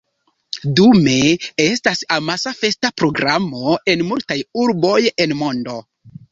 Dume 0.79 1.17
estas 1.65 2.01
amasa 2.17 2.55
festa 2.63 2.93
programo 3.03 3.77
en 3.95 4.05
multaj 4.11 4.41
urboj 4.67 4.99
en 5.29 5.41
mondo. 5.47 5.81